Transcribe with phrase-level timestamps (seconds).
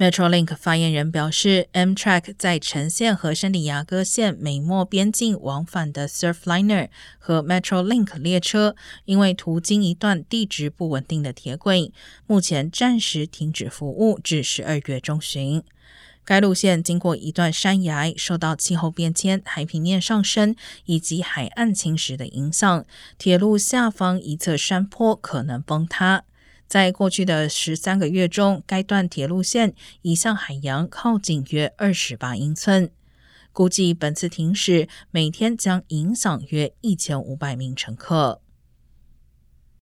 [0.00, 6.88] Metrolink 发言人表示，Amtrak 在城线和圣地亚哥线美墨边境往返的 Surfliner
[7.18, 8.74] 和 Metrolink 列车，
[9.04, 11.92] 因为途经一段地质不稳定的铁轨，
[12.26, 15.62] 目前暂时停止服务至十二月中旬。
[16.24, 20.56] 该路线经过一段山崖，受到气候变迁、海平面上升
[20.86, 22.86] 以及海岸侵蚀的影响，
[23.18, 26.24] 铁路下方一侧山坡可能崩塌。
[26.70, 32.92] 在过去的十三个月中，该段铁路线已向海洋靠近约二十八英寸。
[33.52, 38.40] 估计本次停驶每天将影响约一千五百名乘客。